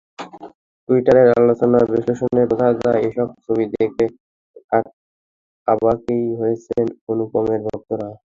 [0.89, 4.05] টুইটারের আলোচনা বিশ্লেষণে বোঝা যায়, এসব ছবি দেখে
[5.67, 8.09] অবাকই হয়েছেন অনুপমের ভক্তরা।